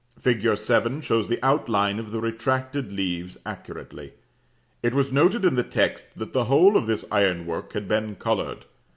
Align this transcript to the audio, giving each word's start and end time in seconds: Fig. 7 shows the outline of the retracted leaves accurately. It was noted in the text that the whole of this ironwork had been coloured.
Fig. 0.17 0.41
7 0.57 0.99
shows 1.01 1.27
the 1.27 1.37
outline 1.43 1.99
of 1.99 2.09
the 2.09 2.19
retracted 2.19 2.91
leaves 2.91 3.37
accurately. 3.45 4.13
It 4.81 4.95
was 4.95 5.11
noted 5.13 5.45
in 5.45 5.53
the 5.53 5.61
text 5.63 6.07
that 6.15 6.33
the 6.33 6.45
whole 6.45 6.75
of 6.75 6.87
this 6.87 7.05
ironwork 7.11 7.73
had 7.73 7.87
been 7.87 8.15
coloured. 8.15 8.65